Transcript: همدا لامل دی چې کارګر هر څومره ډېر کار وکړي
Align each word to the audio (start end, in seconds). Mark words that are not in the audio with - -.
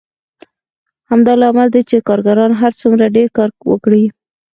همدا 1.09 1.33
لامل 1.41 1.67
دی 1.75 1.81
چې 1.89 1.97
کارګر 2.07 2.37
هر 2.61 2.71
څومره 2.81 3.13
ډېر 3.15 3.27
کار 3.37 3.49
وکړي 3.71 4.03